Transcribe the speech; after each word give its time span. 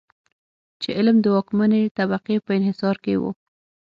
چې 0.81 0.89
علم 0.97 1.17
د 1.21 1.25
واکمنې 1.35 1.81
طبقې 1.97 2.35
په 2.45 2.51
انحصار 2.59 2.95
کې 3.03 3.13
و. 3.21 3.23